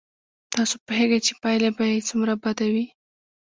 [0.53, 2.85] تاسو پوهېږئ چې پایله به یې څومره بد وي.